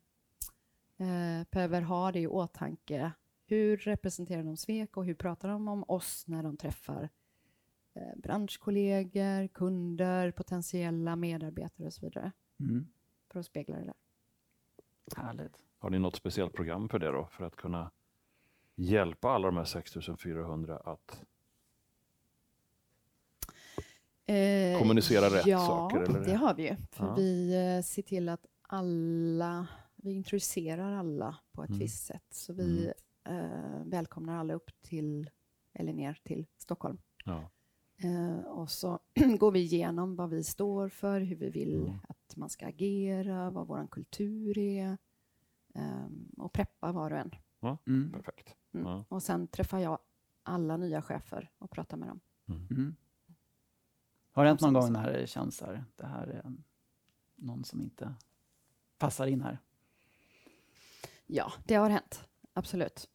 [0.98, 3.12] eh, behöver ha det i åtanke.
[3.46, 7.10] Hur representerar de Sweco och hur pratar de om oss när de träffar
[8.16, 12.32] branschkollegor, kunder, potentiella medarbetare och så vidare.
[12.60, 12.88] Mm.
[13.30, 13.94] För att spegla det där.
[15.24, 15.54] Härligt.
[15.80, 17.28] Har ni något speciellt program för det då?
[17.32, 17.92] För att kunna
[18.76, 21.24] hjälpa alla de här 6400 att
[24.26, 26.26] Eh, Kommunicera rätt ja, saker, eller?
[26.26, 26.76] det har vi ju.
[26.92, 27.16] För Ja.
[27.16, 31.80] vi eh, ser till att alla, vi introducerar alla på ett Mm.
[31.80, 32.24] visst sätt.
[32.30, 32.94] Så vi
[33.24, 35.30] eh, välkomnar alla upp till,
[35.74, 36.98] eller ner till Stockholm.
[37.26, 37.50] ja.
[38.04, 39.00] Eh, och så
[39.40, 41.98] går vi igenom vad vi står för, hur vi vill Mm.
[42.10, 44.98] att man ska agera, vad vår kultur är.
[45.74, 47.32] ehm, och preppa var och en.
[47.88, 48.12] Mm.
[48.12, 48.58] perfekt.
[48.74, 48.88] Mm.
[48.88, 49.06] Ja.
[49.10, 50.00] Och sen träffar jag
[50.44, 52.20] alla nya chefer och pratar med dem.
[52.48, 52.96] Mm.
[54.32, 56.54] Har det hänt någon gång när det känns här, det här är
[57.36, 58.14] någon som inte
[58.98, 59.60] passar in här?
[61.26, 62.24] Ja, det har hänt.
[62.54, 63.10] Absolut.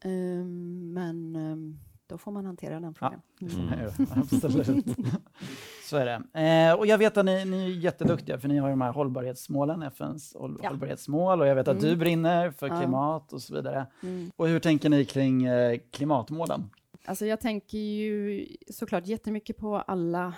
[0.00, 1.78] Ehm, men ehm,
[2.12, 3.20] då får man hantera den frågan.
[3.40, 3.68] Mm.
[3.68, 3.90] Mm.
[4.16, 4.86] Absolut.
[5.84, 6.40] Så är det.
[6.70, 8.92] Eh, och jag vet att ni, ni är jätteduktiga för ni har ju de här
[8.92, 10.68] hållbarhetsmålen, FNs håll, Ja.
[10.68, 11.98] hållbarhetsmål och jag vet att du Mm.
[11.98, 12.80] brinner för Ja.
[12.80, 13.86] klimat och så vidare.
[14.02, 14.30] Mm.
[14.36, 16.70] Och hur tänker ni kring eh, klimatmålen?
[17.04, 20.34] Alltså jag tänker ju såklart jättemycket på alla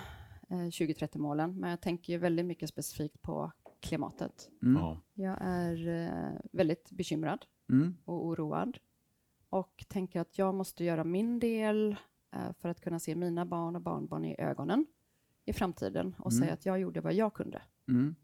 [0.50, 4.48] eh, 2030-målen, men jag tänker ju väldigt mycket specifikt på klimatet.
[4.62, 4.82] Mm.
[4.82, 5.00] Ja.
[5.14, 7.96] Jag är eh, väldigt bekymrad Mm.
[8.04, 8.78] och oroad
[9.54, 11.96] och tänker att jag måste göra min del
[12.32, 14.86] eh, för att kunna se mina barn och barnbarn i ögonen
[15.44, 16.42] i framtiden och Mm.
[16.42, 17.62] säga att jag gjorde vad jag kunde.
[17.88, 18.14] Mm.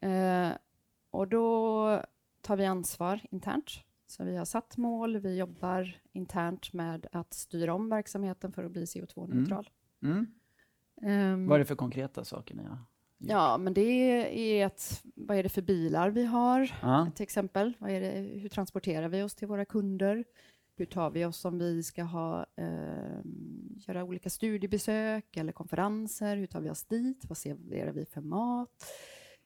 [0.00, 0.56] Eh,
[1.10, 2.02] och då
[2.40, 3.70] tar vi ansvar internt.
[4.06, 8.70] Så vi har satt mål, vi jobbar internt med att styra om verksamheten för att
[8.72, 9.70] bli CO2-neutral.
[10.02, 10.26] Mm.
[11.02, 12.78] Ehm, Vad är det för konkreta saker ni har?
[13.28, 13.82] Ja, men det
[14.60, 16.72] är att, vad är det för bilar vi har?
[16.82, 17.10] Ja.
[17.14, 20.24] Till exempel, det, hur transporterar vi oss till våra kunder?
[20.76, 26.36] Hur tar vi oss om vi ska ha, ehm, göra olika studiebesök eller konferenser?
[26.36, 27.24] Hur tar vi oss dit?
[27.28, 28.84] Vad serverar vi för mat?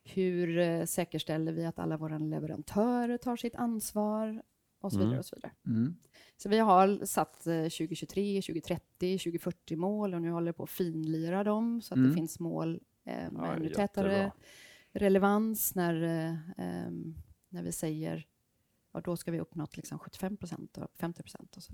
[0.04, 4.42] Hur eh, säkerställer vi att alla våra leverantörer tar sitt ansvar?
[4.80, 5.10] Och så vidare.
[5.12, 5.18] Mm.
[5.18, 5.52] Och så, vidare.
[5.66, 5.96] Mm.
[6.36, 10.70] så vi har satt eh, 2023, 2030, 2040 mål och nu håller vi på att
[10.70, 12.10] finlira dem så att Mm.
[12.10, 13.86] det finns mål eh, med Ja, ännu jättebra.
[13.88, 14.32] tätare
[14.92, 17.14] relevans när, eh, ehm,
[17.48, 18.26] när vi säger
[18.92, 21.56] ja, då ska vi uppnått liksom 75 procent och 50 procent.
[21.56, 21.72] Och så.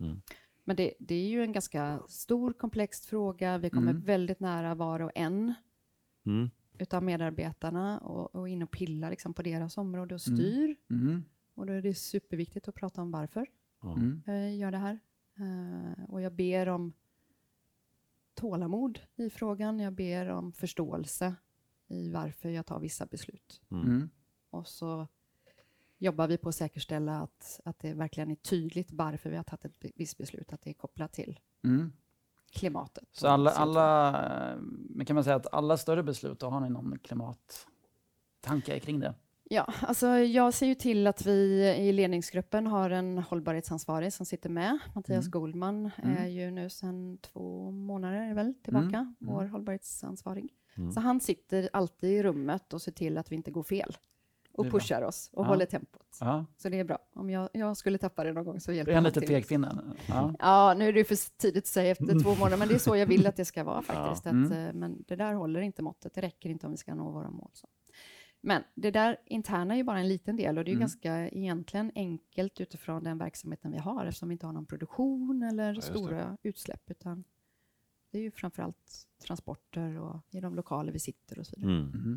[0.00, 0.22] Mm.
[0.64, 3.58] Men det, det är ju en ganska stor komplex fråga.
[3.58, 4.02] Vi kommer Mm.
[4.02, 5.54] väldigt nära var och en
[6.26, 6.50] Mm.
[6.78, 10.38] utav medarbetarna och, och in och pilla liksom på deras område och Mm.
[10.38, 10.76] styr.
[10.90, 11.24] Mm.
[11.54, 13.46] Och då är det superviktigt att prata om varför
[13.82, 13.92] Ja.
[13.96, 14.22] Mm.
[14.26, 14.98] jag gör det här.
[15.38, 16.92] Eh, och jag ber om
[18.34, 19.80] tålamod i frågan.
[19.80, 21.34] Jag ber om förståelse
[21.88, 23.60] i varför jag tar vissa beslut.
[23.70, 23.84] Mm.
[23.86, 24.10] Mm.
[24.50, 25.06] Och så
[25.98, 29.64] jobbar vi på att säkerställa att, att det verkligen är tydligt varför vi har tagit
[29.64, 31.92] ett visst beslut, att det är kopplat till Mm.
[32.50, 33.08] klimatet.
[33.12, 33.56] Så alla, CO2.
[33.56, 34.08] alla,
[34.52, 34.56] eh,
[34.90, 39.14] men kan man säga att alla större beslut, då har ni någon klimattankar kring det?
[39.52, 44.50] Ja, alltså jag ser ju till att vi i ledningsgruppen har en hållbarhetsansvarig som sitter
[44.50, 44.78] med.
[44.94, 45.30] Mattias Mm.
[45.30, 46.16] Goldman Mm.
[46.16, 49.14] är ju nu sedan två månader är väl tillbaka, Mm.
[49.18, 50.52] vår hållbarhetsansvarig.
[50.76, 50.92] Mm.
[50.92, 53.96] Så han sitter alltid i rummet och ser till att vi inte går fel.
[54.52, 55.48] och är pushar oss och Ja.
[55.48, 56.16] håller tempot.
[56.20, 56.44] Ja.
[56.56, 56.98] Så det är bra.
[57.14, 59.28] Om jag, jag skulle tappa det någon gång så hjälper är en han liten till.
[59.28, 59.78] pekpinne.
[60.08, 60.34] Ja.
[60.38, 62.96] Ja, nu är det för tidigt att säga efter två månader, men det är så
[62.96, 64.26] jag vill att det ska vara faktiskt.
[64.26, 64.44] Mm.
[64.46, 67.10] Att, eh, Men det där håller inte måttet, det räcker inte om vi ska nå
[67.10, 67.50] våra mål.
[67.52, 67.68] Så.
[68.40, 70.80] Men det där interna är ju bara en liten del och det är ju Mm.
[70.80, 75.74] ganska egentligen enkelt utifrån den verksamheten vi har eftersom vi inte har någon produktion eller
[75.74, 75.82] det.
[75.82, 77.24] stora utsläpp utan
[78.10, 81.72] det är ju framförallt transporter och i de lokaler vi sitter och så vidare.
[81.74, 81.88] Mm.
[81.94, 82.16] Mm.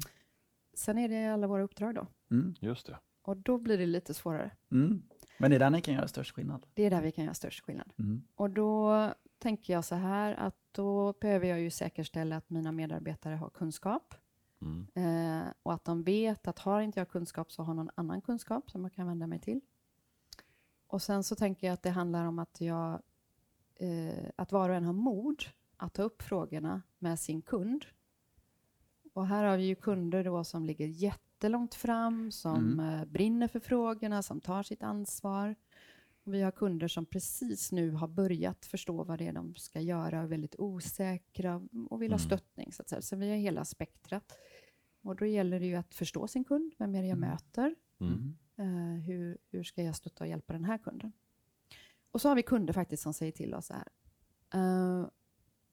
[0.74, 2.56] Sen är det alla våra uppdrag då Mm.
[2.60, 3.00] Just det.
[3.22, 4.52] och då blir det lite svårare.
[4.72, 5.02] Mm.
[5.38, 6.66] Men det är där ni kan göra störst skillnad.
[6.74, 7.94] Det är där vi kan göra störst skillnad.
[8.00, 8.24] Mm.
[8.36, 13.36] Och då tänker jag så här att då behöver jag ju säkerställa att mina medarbetare
[13.36, 14.16] har kunskap
[14.66, 15.46] Mm.
[15.46, 18.72] eh, och att de vet att har inte jag kunskap så har någon annan kunskap
[18.72, 19.62] som jag kan vända mig till.
[20.88, 23.02] Och sen så tänker jag att det handlar om att jag
[23.76, 25.44] eh, att var och en har mod
[25.78, 27.86] att ta upp frågorna med sin kund.
[29.14, 33.60] Och här har vi ju kunder då som ligger jättelångt fram, som eh, brinner för
[33.60, 35.56] frågorna, som tar sitt ansvar.
[36.26, 40.18] Vi har kunder som precis nu har börjat förstå vad det är de ska göra
[40.18, 42.28] och är väldigt osäkra och vill ha Mm.
[42.28, 42.72] stöttning.
[42.74, 43.02] Så, att säga.
[43.02, 44.38] så vi har hela spektrat.
[45.02, 47.30] Och då gäller det ju att förstå sin kund, vem är det jag Mm.
[47.30, 47.76] möter?
[48.00, 48.38] Mm.
[48.58, 51.12] Eh, hur, hur ska jag stötta och hjälpa den här kunden?
[52.12, 53.88] Och så har vi kunder faktiskt som säger till oss så här.
[54.54, 55.08] eh,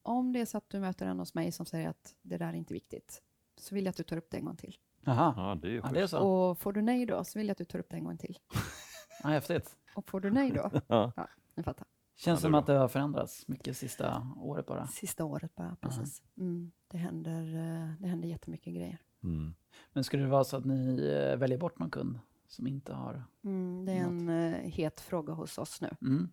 [0.03, 2.47] om det är så att du möter en hos mig som säger att det där
[2.47, 3.21] är inte viktigt,
[3.57, 4.77] så vill jag att du tar upp det en gång till.
[5.05, 6.19] Jaha, Ja, det är ju ja, det är så.
[6.19, 8.17] Och får du nej då, så vill jag att du tar upp det en gång
[8.17, 8.39] till.
[9.23, 9.77] Ja, häftigt.
[9.95, 11.11] Och får du nej då, Ja.
[11.15, 11.87] ja, ni fattar.
[12.15, 14.87] Känns Ja, som att det har förändrats mycket sista året bara.
[14.87, 16.23] Sista året bara, precis.
[16.37, 18.97] Mm, det, händer, eh, det händer jättemycket grejer.
[19.23, 19.53] Mm.
[19.93, 23.23] Men skulle det vara så att ni eh, väljer bort någon kund som inte har...
[23.43, 25.89] Mm, det är en eh, het fråga hos oss nu.
[26.01, 26.29] Mm.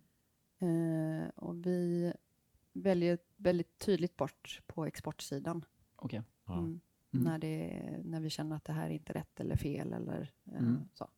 [0.58, 2.12] Eh, och vi
[2.72, 5.64] väljer väldigt tydligt bort på exportsidan.
[5.96, 6.22] Okej.
[6.46, 6.52] Ja.
[6.58, 6.80] Mm.
[7.12, 7.24] Mm.
[7.24, 10.32] När, det, när vi känner att det här är inte rätt eller fel eller
[10.94, 11.08] så.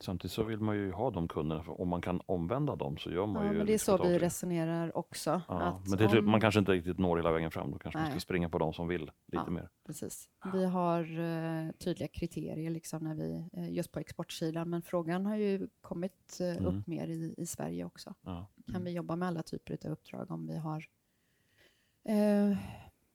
[0.00, 3.10] Samtidigt så vill man ju ha de kunderna, för om man kan omvända dem så
[3.10, 5.42] gör man Ja, ju men det är så vi resonerar också.
[5.48, 7.78] Ja, att men det typ, om- man kanske inte riktigt når hela vägen fram, då
[7.78, 8.12] kanske man Nej.
[8.12, 9.50] ska springa på de som vill lite Ja.
[9.50, 9.68] mer.
[9.86, 10.28] Precis.
[10.52, 15.36] Vi har eh, tydliga kriterier liksom när vi, eh, just på exportsidan, men frågan har
[15.36, 16.66] ju kommit eh, Mm.
[16.66, 18.14] upp mer i, i Sverige också.
[18.22, 18.46] Ja.
[18.72, 20.84] Kan vi jobba med alla typer av uppdrag om vi har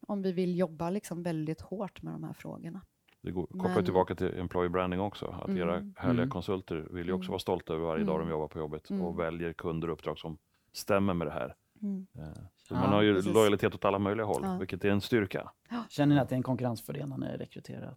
[0.07, 2.81] om vi vill jobba liksom väldigt hårt med de här frågorna.
[3.21, 5.93] Det går, kopplar Men- tillbaka till employee branding också, att era Mm.
[5.97, 6.29] härliga Mm.
[6.29, 7.31] konsulter vill ju också Mm.
[7.31, 8.31] vara stolta över varje dag de Mm.
[8.31, 9.05] jobbar på jobbet Mm.
[9.05, 10.37] och väljer kunder och uppdrag som
[10.73, 11.55] stämmer med det här.
[12.17, 12.23] Eh,
[12.57, 13.33] Så Ja, man har ju precis.
[13.33, 14.57] lojalitet åt alla möjliga håll, Ja.
[14.57, 15.51] vilket är en styrka.
[15.89, 17.95] Känner ni att det är en konkurrensfördel när ni rekryterar?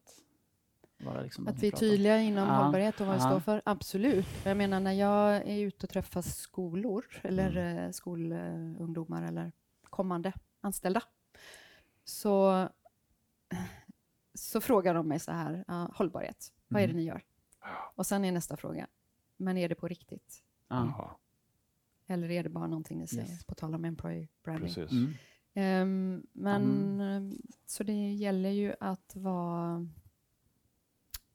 [1.22, 1.90] Liksom Att vi är pratar om?
[1.90, 3.30] tydliga inom Ja, hållbarhet och vad vi ja.
[3.30, 4.26] står för, absolut.
[4.44, 7.78] Jag menar när jag är ute och träffar skolor eller Mm.
[7.78, 9.52] eh, skolungdomar eller
[9.90, 11.02] kommande anställda
[12.04, 12.68] så,
[14.34, 16.96] så frågar de mig så här, ja, hållbarhet, vad är det Mm.
[17.04, 17.22] ni gör?
[17.94, 18.86] Och sen är nästa fråga,
[19.36, 20.42] men är det på riktigt?
[20.68, 21.18] Ja,
[22.06, 23.44] Eller är det bara någonting ni säger, Yes.
[23.44, 24.74] på tal om employee branding?
[24.74, 24.90] precis.
[24.92, 25.12] Mm.
[25.54, 27.32] Ehm, men ehm,
[27.66, 29.86] så det gäller ju att vara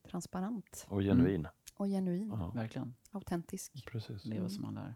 [0.09, 1.47] transparent Och genuin.
[1.75, 2.95] och genuin, Ja, Verkligen.
[3.11, 3.85] autentisk.
[3.91, 4.25] precis.
[4.25, 4.49] Leva Mm.
[4.49, 4.95] som man lär.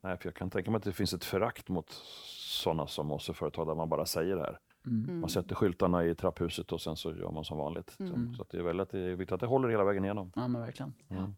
[0.00, 1.90] Nej, för jag kan tänka mig att det finns ett förakt mot
[2.36, 4.58] sådana som oss företag där man bara säger det här.
[4.86, 5.04] Mm.
[5.04, 5.20] Mm.
[5.20, 7.90] Man sätter skyltarna i trapphuset och sen så gör man som vanligt.
[7.90, 8.34] Så- Mm.
[8.34, 10.32] Så att det är väldigt det är viktigt att det håller hela vägen igenom.
[10.36, 10.94] Ja, men verkligen.
[11.08, 11.34] Mm.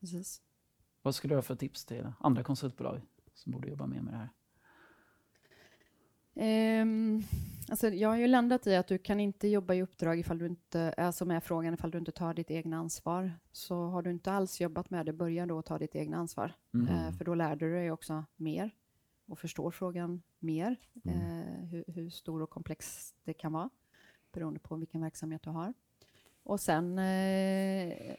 [0.00, 0.42] Precis.
[1.02, 3.00] Vad skulle du ha för tips till andra konsultbolag
[3.34, 4.28] som borde jobba mer med det här?
[6.34, 7.22] Ehm,
[7.70, 10.46] alltså jag har ju landat i att du kan inte jobba i uppdrag ifall du
[10.46, 13.32] inte, alltså med frågan ifall du inte tar ditt egna ansvar.
[13.52, 16.52] Så har du inte alls jobbat med det, börja då ta ditt egna ansvar.
[16.74, 16.88] Mm.
[16.88, 18.70] Eh, för då lär du dig också mer
[19.26, 21.16] och förstår frågan mer, Mm.
[21.18, 23.70] eh, hur, hur stor och komplex det kan vara,
[24.32, 25.74] beroende på vilken verksamhet du har.
[26.42, 28.16] Och sen eh,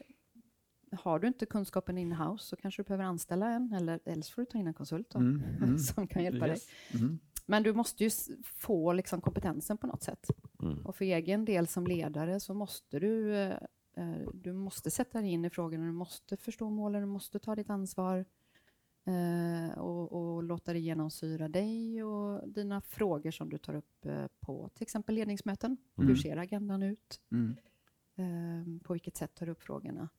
[0.91, 4.41] har du inte kunskapen in-house så kanske du behöver anställa en, eller, eller så får
[4.41, 5.41] du ta in en konsult då, Mm.
[5.63, 5.77] Mm.
[5.79, 6.55] som kan hjälpa dig.
[6.55, 6.67] Yes.
[6.93, 7.19] Mm.
[7.45, 8.09] Men du måste ju
[8.43, 10.27] få liksom kompetensen på något sätt.
[10.61, 10.85] Mm.
[10.85, 13.57] Och för egen del som ledare så måste du, eh,
[13.95, 17.55] eh, du måste sätta dig in i frågorna, du måste förstå målen, du måste ta
[17.55, 18.25] ditt ansvar
[19.05, 24.25] eh, och, och låta det genomsyra dig och dina frågor som du tar upp eh,
[24.39, 25.77] på till exempel ledningsmöten.
[25.97, 26.07] Mm.
[26.07, 27.21] Hur ser agendan ut?
[27.31, 27.55] Mm.
[28.15, 30.09] Eh, på vilket sätt tar du upp frågorna?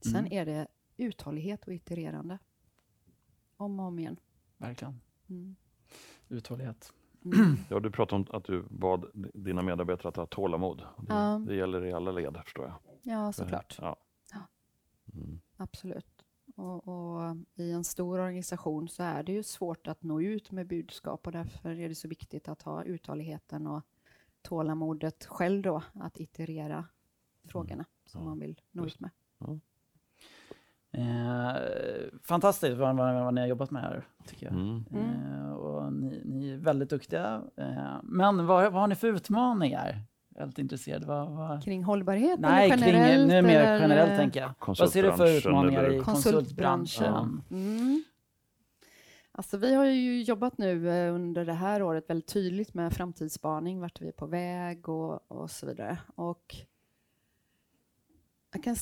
[0.00, 0.32] Sen Mm.
[0.32, 0.66] är det
[0.96, 2.38] uthållighet och itererande.
[3.56, 4.16] Om och om igen.
[4.56, 5.00] Verkligen.
[5.28, 5.56] Mm.
[6.28, 6.92] Uthållighet.
[7.24, 7.56] Mm.
[7.70, 10.78] Ja, du pratade om att du bad dina medarbetare att ha tålamod.
[10.78, 11.42] Det, Ja.
[11.46, 12.74] det gäller i alla led, förstår jag.
[13.02, 13.78] Ja, såklart.
[13.80, 13.96] Ja.
[14.32, 14.40] Ja.
[15.14, 15.40] Mm.
[15.56, 16.06] Absolut.
[16.62, 20.66] Och, och I en stor organisation så är det ju svårt att nå ut med
[20.66, 23.82] budskap och därför är det så viktigt att ha uthålligheten och
[24.42, 26.84] tålamodet själv då att iterera
[27.44, 29.10] frågorna som Ja, man vill nå ut med.
[30.92, 31.56] Eh,
[32.22, 34.54] fantastiskt vad, vad, vad ni har jobbat med här, tycker jag.
[34.54, 34.84] Mm.
[34.94, 37.42] Eh, och ni, ni är väldigt duktiga.
[37.56, 40.04] Eh, men vad, vad har ni för utmaningar?
[40.46, 41.04] Lite intresserad.
[41.04, 41.64] Vad, vad...
[41.64, 43.28] Kring hållbarhet Nej, eller kring, generellt?
[43.28, 44.54] nu mer eller, generellt tänker jag.
[44.78, 47.42] Vad ser du för utmaningar eller- i konsultbranschen?
[47.50, 48.04] Mm.
[49.34, 53.80] Alltså, vi har ju jobbat nu eh, under det här året väldigt tydligt med framtidsspaning,
[53.80, 55.98] vart vi är på väg och, och så vidare.
[56.14, 56.56] Och
[58.52, 58.76] jag kan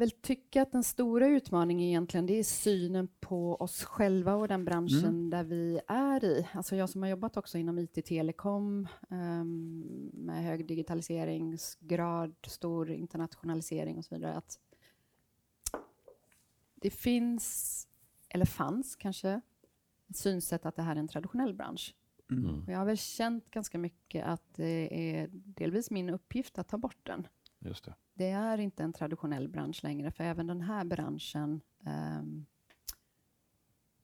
[0.00, 4.64] väl tycka att den stora utmaningen egentligen det är synen på oss själva och den
[4.64, 5.30] branschen Mm.
[5.30, 6.48] där vi är i.
[6.52, 14.04] Alltså jag som har jobbat också inom IT-telekom ehm, med hög digitaliseringsgrad, stor internationalisering och
[14.04, 14.34] så vidare.
[14.34, 14.58] Att
[16.74, 17.88] det finns,
[18.28, 19.40] eller fanns kanske,
[20.08, 21.94] ett synsätt att det här är en traditionell bransch.
[22.30, 22.62] Mm.
[22.64, 26.78] Och jag har väl känt ganska mycket att det är delvis min uppgift att ta
[26.78, 27.26] bort den.
[27.58, 27.94] Just det.
[28.20, 32.46] Det är inte en traditionell bransch längre, för även den här branschen ehm,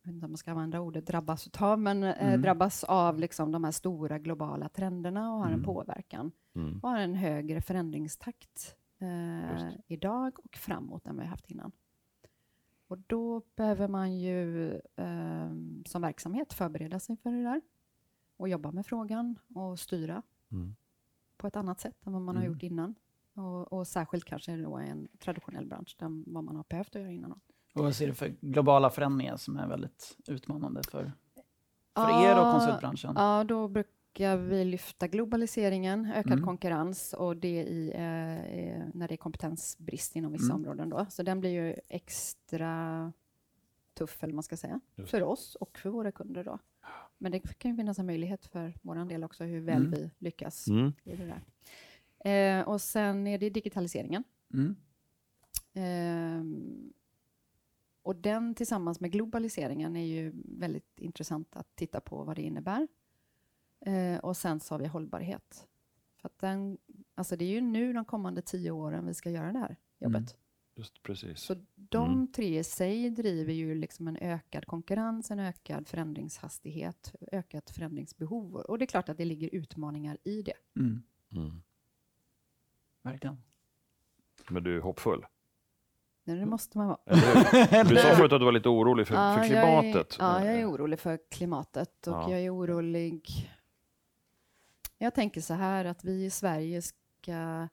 [0.03, 2.43] jag vet inte om man ska använda ordet drabbas utav, men eh, Mm.
[2.43, 5.65] drabbas av liksom de här stora globala trenderna och har en Mm.
[5.65, 6.81] påverkan Mm.
[6.83, 11.73] och har en högre förändringstakt eh, idag och framåt än vi har haft innan.
[12.89, 15.51] Och då behöver man ju eh,
[15.87, 17.61] som verksamhet förbereda sig för det där
[18.37, 20.77] och jobba med frågan och styra Mm.
[21.37, 22.53] på ett annat sätt än vad man har Mm.
[22.55, 22.95] gjort innan.
[23.37, 27.03] Och, och särskilt kanske då i en traditionell bransch, än vad man har behövt att
[27.03, 27.33] göra innan.
[27.33, 27.41] Och
[27.85, 31.13] vad ser du för globala förändringar som är väldigt utmanande för,
[31.95, 33.13] för er och konsultbranschen?
[33.17, 36.45] Ja, då brukar vi lyfta globaliseringen, ökad Mm.
[36.45, 40.57] konkurrens och det i, eh, eh, när det är kompetensbrist inom vissa Mm.
[40.57, 40.89] områden.
[40.89, 41.07] Då.
[41.11, 43.13] Så den blir ju extra
[43.95, 46.45] tuff, eller man ska säga, Just för oss och för våra kunder.
[46.45, 46.59] Då.
[47.19, 49.91] Men det kan ju finnas en möjlighet för vår del också, hur väl Mm.
[49.91, 50.93] vi lyckas Mm.
[51.05, 51.43] i det där.
[52.25, 54.25] Eh, och sen är det digitaliseringen.
[54.55, 54.77] Mm.
[55.75, 56.93] Ehm,
[58.03, 62.89] och den tillsammans med globaliseringen är ju väldigt intressant att titta på vad det innebär.
[63.87, 65.69] Eh, och sen så har vi hållbarhet.
[66.21, 66.79] För att den,
[67.15, 70.37] alltså det är ju nu de kommande tio åren vi ska göra det här jobbet.
[70.77, 71.41] Just precis.
[71.41, 72.33] Så de Mm.
[72.33, 78.55] tre i sig driver ju liksom en ökad konkurrens, en ökad förändringshastighet, ökat förändringsbehov.
[78.55, 80.81] Och det är klart att det ligger utmaningar i det.
[80.81, 81.03] Mm.
[83.11, 83.43] Verkligen.
[84.51, 85.27] Men du är hoppfull?
[86.25, 86.99] Men det måste man vara.
[87.89, 90.17] Du sa förut att du var lite orolig för, för jag är- klimatet.
[90.19, 92.31] ja, jag är orolig för klimatet och Ja.
[92.31, 93.51] jag är orolig...
[94.99, 97.69] Jag tänker så här att vi i Sverige ska...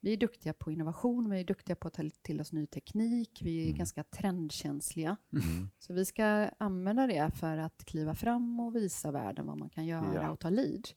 [0.00, 3.40] Vi är duktiga på innovation, vi är duktiga på att ta till oss ny teknik,
[3.44, 3.76] vi är Mm.
[3.78, 5.16] ganska trendkänsliga.
[5.32, 5.70] Mm.
[5.78, 6.24] Så vi ska
[6.58, 10.30] använda det för att kliva fram och visa världen vad man kan göra Ja.
[10.30, 10.88] och ta lead.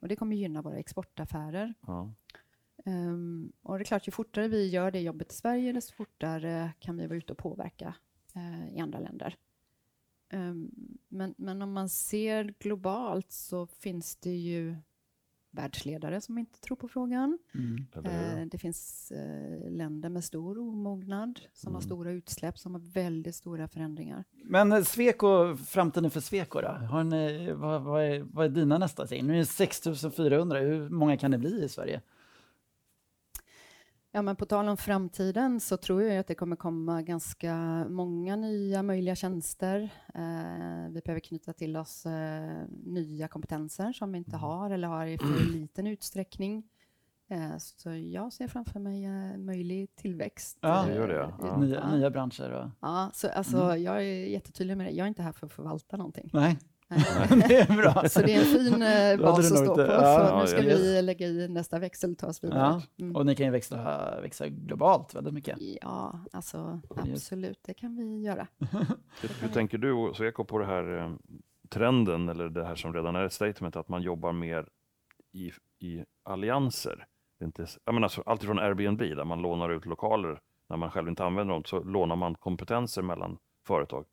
[0.00, 1.74] Och det kommer gynna våra exportaffärer.
[1.86, 2.12] Ja.
[2.84, 6.72] Ehm, och det är klart, ju fortare vi gör det jobbet i Sverige, desto fortare
[6.78, 7.94] kan vi vara ute och påverka
[8.34, 9.36] eh, i andra länder.
[10.30, 10.70] Ehm,
[11.08, 14.76] men, men om man ser globalt så finns det ju
[15.52, 17.38] världsledare som inte tror på frågan.
[17.54, 17.86] Mm.
[18.04, 21.86] Eh, det finns eh, länder med stor omognad, som har Mm.
[21.86, 24.24] stora utsläpp, som har väldigt stora förändringar.
[24.44, 26.68] Men eh, Sweco, framtiden för Sweco då?
[26.68, 29.24] Har ni, vad, vad, är, vad är dina nästa steg?
[29.24, 32.00] Nu är det 6400, hur många kan det bli i Sverige?
[34.12, 37.54] Ja, men på tal om framtiden så tror jag att det kommer komma ganska
[37.88, 39.90] många nya möjliga tjänster.
[40.14, 45.06] Eh, vi behöver knyta till oss eh, nya kompetenser som vi inte har eller har
[45.06, 46.64] i för liten utsträckning.
[47.30, 50.58] Eh, så jag ser framför mig eh, möjlig tillväxt.
[50.60, 51.56] Ja, det gör det, eh, ja.
[51.56, 51.96] Nya, ja.
[51.96, 52.50] nya branscher?
[52.50, 52.70] Och...
[52.80, 54.90] Ja, så alltså, jag är jättetydlig med det.
[54.90, 56.30] Jag är inte här för att förvalta någonting.
[56.32, 56.58] Nej.
[57.48, 58.08] det är bra.
[58.08, 59.80] Så det är en fin eh, bas att stå på.
[59.80, 62.58] ja, nu ska ja, vi lägga i nästa växel och ta oss vidare.
[62.58, 63.16] Ja, Mm.
[63.16, 65.56] och ni kan ju växa, växa globalt väldigt mycket.
[65.82, 66.80] Ja, alltså
[67.12, 68.46] absolut, det kan vi göra.
[69.20, 71.10] Hur, hur tänker du och Sweco på det här eh,
[71.68, 74.68] trenden, eller det här som redan är ett statement, att man jobbar mer
[75.32, 75.52] i,
[75.86, 77.06] i allianser?
[77.38, 80.76] Det är inte, jag menar, alltså, allt från Airbnb, där man lånar ut lokaler när
[80.76, 84.04] man själv inte använder dem, så lånar man kompetenser mellan företag.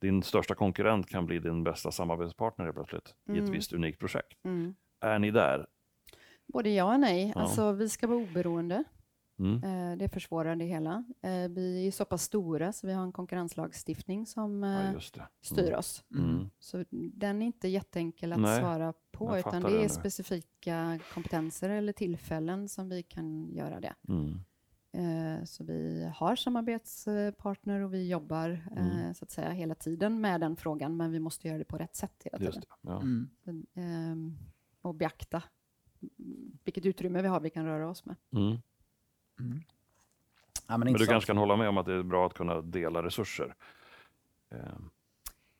[0.00, 3.50] Din största konkurrent kan bli din bästa samarbetspartner plötsligt i ett Mm.
[3.50, 4.44] visst unikt projekt.
[4.44, 4.74] Mm.
[5.00, 5.66] Är ni där?
[6.52, 7.32] Både ja och nej.
[7.34, 7.40] Ja.
[7.40, 8.84] Alltså, vi ska vara oberoende.
[9.38, 9.64] Mm.
[9.92, 11.04] Eh, det försvårar det hela.
[11.22, 15.14] Eh, vi är så pass stora så vi har en konkurrenslagstiftning som Ja, eh, just
[15.14, 15.28] det.
[15.42, 16.04] styr oss.
[16.14, 16.50] Mm.
[16.58, 19.88] Så den är inte jätteenkel att Nej, svara på, utan det det är nu.
[19.88, 23.94] specifika kompetenser eller tillfällen som vi kan göra det.
[24.92, 25.36] Mm.
[25.38, 29.14] Eh, Så vi har samarbetspartner och vi jobbar eh, Mm.
[29.14, 31.96] så att säga hela tiden med den frågan, men vi måste göra det på rätt
[31.96, 32.68] sätt hela Just tiden.
[32.82, 32.90] det.
[32.90, 33.00] Ja.
[33.00, 33.66] Mm.
[33.74, 34.36] Ehm,
[34.82, 35.42] Och beakta
[36.64, 38.16] vilket utrymme vi har vi kan röra oss med.
[38.32, 38.56] Mm.
[40.68, 42.60] Ja, men Men du kanske kan hålla med om att det är bra att kunna
[42.60, 43.54] dela resurser?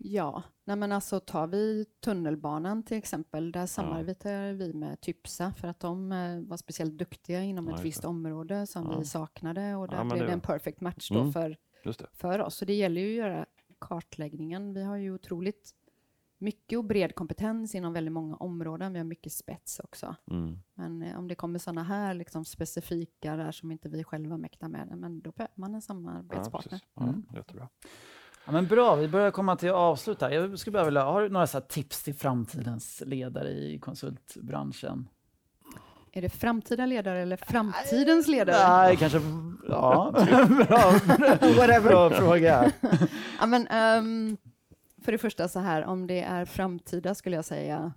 [0.03, 5.69] Ja, nej men alltså tar vi tunnelbanan till exempel, där samarbetar vi med Typsa för
[5.69, 8.99] att de eh, var speciellt duktiga inom Ja, ett visst område som Ja.
[8.99, 11.33] vi saknade och där Ja, blev det- det en perfect match då Mm.
[11.33, 11.57] för,
[12.13, 12.55] för oss.
[12.55, 13.47] Så det gäller ju att göra
[13.79, 14.75] kartläggningen.
[14.75, 15.75] Vi har ju otroligt
[16.39, 18.93] mycket och bred kompetens inom väldigt många områden.
[18.93, 20.15] Vi har mycket spets också.
[20.31, 20.59] Mm.
[20.75, 24.69] Men eh, om det kommer sådana här liksom specifika där som inte vi själva mäktar
[24.69, 26.71] med, men då behöver man en Ja, samarbetspartner.
[26.71, 26.89] precis.
[26.95, 27.25] Ja, Mm.
[27.35, 27.69] Jättebra.
[28.45, 30.31] Ja, men bra, vi börjar komma till avslut här.
[30.31, 35.09] Jag skulle bara vilja, har du några så tips till framtidens ledare i konsultbranschen?
[36.13, 38.69] Är det framtida ledare eller framtidens ledare?
[38.69, 39.21] Nej, kanske...
[39.69, 40.11] Ja,
[40.49, 42.73] bra, bra fråga.
[43.41, 44.37] Ja, men, ehm,
[45.05, 47.93] för det första så här, om det är framtida skulle jag säga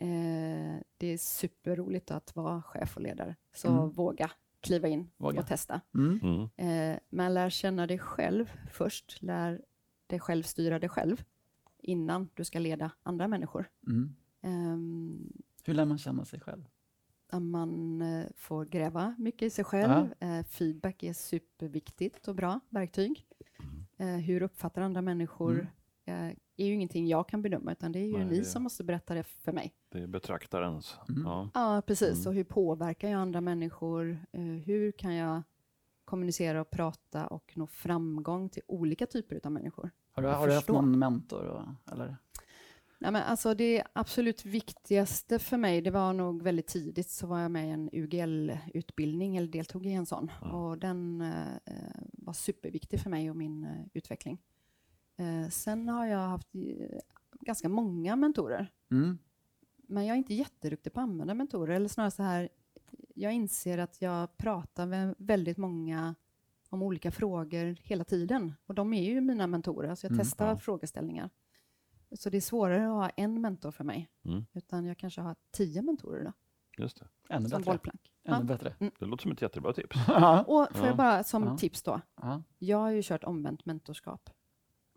[0.00, 3.36] eh, det är superroligt att vara chef och ledare.
[3.54, 3.90] Så Mm.
[3.90, 4.30] våga
[4.62, 5.40] kliva in Våga.
[5.40, 5.80] och testa.
[5.94, 6.20] Mm.
[6.22, 6.92] Mm.
[6.92, 9.22] Eh, men lär känna dig själv först.
[9.22, 9.62] Lär
[10.06, 11.24] dig själv styra dig själv
[11.78, 13.70] innan du ska leda andra människor.
[13.86, 14.14] Mm.
[14.40, 15.32] Ehm,
[15.64, 16.64] Hur lär man känna sig själv?
[17.28, 20.14] att man eh, får gräva mycket i sig själv.
[20.20, 23.26] Eh, feedback är superviktigt och bra verktyg.
[23.96, 25.72] Eh, hur uppfattar andra människor
[26.04, 26.30] eh,
[26.62, 28.84] är ju ingenting jag kan bedöma, utan det är ju Nej, ni det- som måste
[28.84, 29.74] berätta det för mig.
[29.92, 30.96] Det är betraktarens.
[31.08, 31.22] Mm.
[31.24, 31.50] Ja.
[31.54, 32.18] Ja, precis.
[32.18, 32.28] Mm.
[32.28, 34.18] Och hur påverkar jag andra människor?
[34.32, 35.42] Eh, hur kan jag
[36.04, 39.90] kommunicera och prata och nå framgång till olika typer av människor?
[40.12, 41.44] Har du, har du haft någon mentor?
[41.44, 42.16] Och, eller?
[42.98, 47.40] Nej, men alltså det absolut viktigaste för mig, det var nog väldigt tidigt, så var
[47.40, 50.30] jag med i en UGL-utbildning, eller deltog i en sån.
[50.52, 54.38] Och den eh, eh, var superviktig för mig och min eh, utveckling.
[55.22, 56.98] Eh, sen har jag haft eh,
[57.40, 59.18] ganska många mentorer, Mm.
[59.76, 62.48] men jag är inte jätteduktig på att använda mentorer, eller snarare så här,
[63.14, 66.14] jag inser att jag pratar med väldigt många
[66.68, 68.54] om olika frågor hela tiden.
[68.66, 70.56] Och de är ju mina mentorer, så jag Mm, testar ja.
[70.58, 71.30] frågeställningar.
[72.12, 74.44] Så det är svårare att ha en mentor för mig, Mm.
[74.52, 76.32] utan jag kanske har tio mentorer då,
[76.82, 77.08] Just det.
[77.28, 77.70] Ännu som bättre.
[77.72, 78.12] bollplank.
[78.24, 78.42] Ännu Ja.
[78.44, 78.74] bättre.
[78.98, 79.96] det låter som ett jättebra tips.
[79.96, 80.86] Och får Ja.
[80.86, 81.56] jag bara som Ja.
[81.56, 82.42] tips då, Ja.
[82.58, 84.30] jag har ju kört omvänt mentorskap.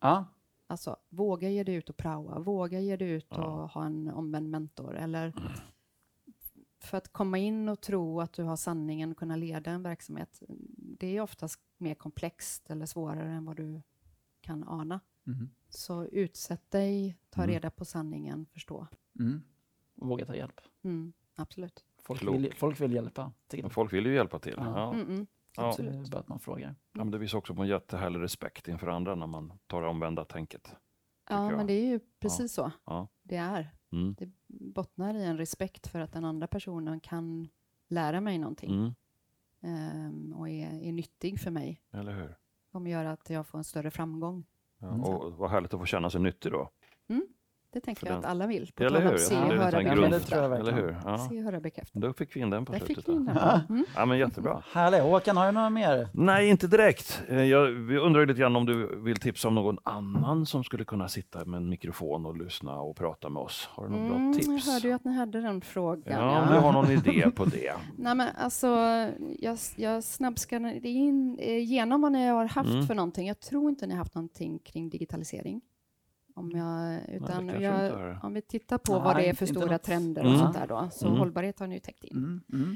[0.05, 0.25] Ja.
[0.67, 3.43] Alltså, våga ge dig ut och praoa, våga ge dig ut Ja.
[3.45, 4.95] och ha en omvänd mentor.
[4.95, 5.33] Eller
[6.79, 10.43] för att komma in och tro att du har sanningen och kunna leda en verksamhet,
[10.77, 13.81] det är oftast mer komplext eller svårare än vad du
[14.41, 14.99] kan ana.
[15.23, 15.49] Mhm.
[15.69, 17.53] Så utsätt dig, ta Mm.
[17.53, 18.87] reda på sanningen, förstå.
[19.19, 19.41] Mm.
[19.95, 20.61] Och Våga ta hjälp.
[20.83, 21.85] Mm, absolut.
[22.03, 23.61] Folk vill, folk vill hjälpa till.
[23.61, 24.53] Men folk vill ju hjälpa till.
[24.57, 24.65] Ja.
[24.79, 24.93] Ja.
[24.93, 25.27] Mm, mm.
[25.57, 25.73] Ja.
[25.77, 26.75] Det är bara att man frågar.
[26.93, 29.87] Ja, men det visar också på en jättehärlig respekt inför andra när man tar det
[29.87, 30.75] omvända tänket.
[31.29, 31.57] Ja, jag.
[31.57, 33.07] men det är ju precis så Ja.
[33.23, 33.69] det är.
[33.91, 34.15] Mm.
[34.19, 37.49] Det bottnar i en respekt för att den andra personen kan
[37.87, 38.93] lära mig någonting Mm.
[39.61, 41.81] ehm, och är, är nyttig för mig.
[41.91, 42.35] Eller hur?
[42.71, 44.45] Kommer göra att jag får en större framgång.
[44.77, 44.87] Ja.
[44.87, 45.01] Mm.
[45.01, 46.69] Och vad härligt att få känna sig nyttig då.
[47.75, 48.71] Det tänker För jag den- att alla vill.
[48.75, 49.17] På Eller hur?
[49.17, 50.35] se, Ja, höra, bekräfta.
[50.35, 50.97] jag Eller hur?
[51.05, 51.27] Ja.
[51.29, 51.99] Se, höra, bekräfta.
[51.99, 53.05] Då fick vi in den på Där slutet.
[53.05, 53.15] fick.
[53.35, 53.61] Ja.
[53.69, 53.85] Mm.
[53.95, 54.63] Ja, men jättebra.
[54.73, 55.01] Härligt.
[55.01, 56.07] Håkan, har du några mer?
[56.13, 57.21] Nej, inte direkt.
[57.27, 60.85] Eh, Jag, vi undrar lite grann om du vill tipsa om någon annan som skulle
[60.85, 63.69] kunna sitta med en mikrofon och lyssna och prata med oss.
[63.71, 64.67] Har du några Mm, bra jag tips?
[64.73, 66.19] hörde ju att ni hade den frågan.
[66.21, 67.73] Ja, om du har någon idé på det.
[67.97, 68.67] Nej, men alltså,
[69.39, 72.87] jag, jag snabbskannade in eh, igenom vad ni har haft Mm.
[72.87, 73.27] för någonting.
[73.27, 75.61] Jag tror inte ni har haft någonting kring digitalisering.
[76.37, 79.71] Om, jag, utan inte jag, om vi tittar på Nej, vad det är för stora
[79.71, 79.83] något.
[79.83, 80.39] trender och Mm.
[80.39, 81.19] sånt där då, så Mm.
[81.19, 82.17] hållbarhet har ni ju täckt in.
[82.17, 82.41] Mm.
[82.53, 82.75] Mm.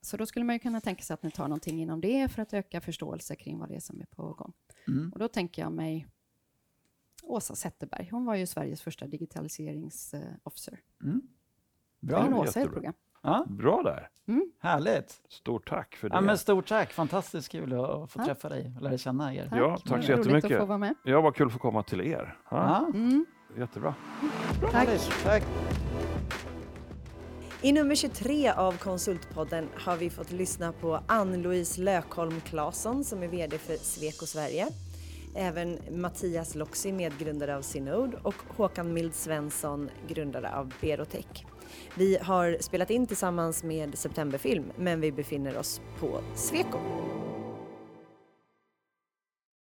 [0.00, 2.42] Så då skulle man ju kunna tänka sig att ni tar någonting inom det för
[2.42, 4.52] att öka förståelse kring vad det är som är på gång.
[4.88, 5.12] Mm.
[5.12, 6.06] Och då tänker jag mig
[7.22, 8.08] Åsa Zetterberg.
[8.10, 10.80] Hon var ju Sveriges första digitaliseringsofficer.
[11.04, 11.20] Mm.
[12.00, 12.18] Det Bra.
[12.18, 12.92] är en det är Åsa i ett jättebra.
[13.26, 14.08] Ja, Bra där.
[14.60, 15.20] härligt.
[15.28, 16.14] Stort tack för det.
[16.14, 16.92] Ja, men stort tack.
[16.92, 18.24] Fantastiskt kul att få Ja.
[18.24, 19.48] träffa dig och lära känna er.
[19.50, 19.58] Tack.
[19.58, 20.52] Ja, tack så Roligt jättemycket.
[20.52, 20.94] att få vara med.
[21.04, 22.36] Ja, vad kul att få komma till er.
[22.50, 22.56] Ja,
[22.92, 22.98] Ja.
[22.98, 23.26] Mm,
[23.58, 23.94] Jättebra.
[24.60, 24.72] tack.
[24.74, 25.10] Härligt.
[25.24, 25.42] Tack.
[27.62, 33.28] I nummer 23 av Konsultpodden har vi fått lyssna på Ann-Louise Lökholm Claesson som är
[33.28, 34.66] VD för Sweco Sverige.
[35.34, 41.46] Även Mattias Loxi, medgrundare av Synode och Håkan Mild Svensson, grundare av Berotech.
[41.94, 46.78] Vi har spelat in tillsammans med Septemberfilm men vi befinner oss på Sweco.